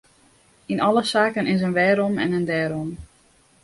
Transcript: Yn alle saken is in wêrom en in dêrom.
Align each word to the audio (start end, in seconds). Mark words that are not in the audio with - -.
Yn 0.71 0.83
alle 0.87 1.03
saken 1.13 1.49
is 1.53 1.63
in 1.67 1.75
wêrom 1.77 2.15
en 2.23 2.35
in 2.39 2.47
dêrom. 2.49 2.89